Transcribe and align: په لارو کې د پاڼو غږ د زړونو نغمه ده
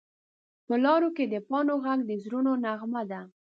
په 0.65 0.73
لارو 0.83 1.09
کې 1.15 1.25
د 1.27 1.35
پاڼو 1.47 1.75
غږ 1.85 1.99
د 2.09 2.11
زړونو 2.23 2.51
نغمه 2.65 3.01
ده 3.11 3.21